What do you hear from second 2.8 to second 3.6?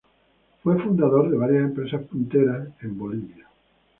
en Bolivia.